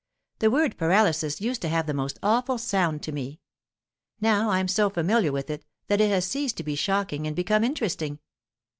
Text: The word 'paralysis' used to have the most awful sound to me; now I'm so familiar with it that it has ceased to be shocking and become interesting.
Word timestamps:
The 0.39 0.49
word 0.49 0.79
'paralysis' 0.79 1.41
used 1.41 1.61
to 1.61 1.67
have 1.69 1.85
the 1.85 1.93
most 1.93 2.17
awful 2.23 2.57
sound 2.57 3.03
to 3.03 3.11
me; 3.11 3.39
now 4.19 4.49
I'm 4.49 4.67
so 4.67 4.89
familiar 4.89 5.31
with 5.31 5.51
it 5.51 5.63
that 5.89 6.01
it 6.01 6.09
has 6.09 6.25
ceased 6.25 6.57
to 6.57 6.63
be 6.63 6.73
shocking 6.73 7.27
and 7.27 7.35
become 7.35 7.63
interesting. 7.63 8.17